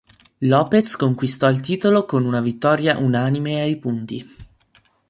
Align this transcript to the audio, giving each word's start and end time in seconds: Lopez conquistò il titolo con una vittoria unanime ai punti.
Lopez 0.41 0.95
conquistò 0.95 1.47
il 1.51 1.59
titolo 1.59 2.05
con 2.05 2.25
una 2.25 2.41
vittoria 2.41 2.97
unanime 2.97 3.61
ai 3.61 3.77
punti. 3.77 4.35